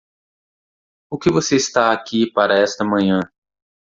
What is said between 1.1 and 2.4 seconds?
O que você está aqui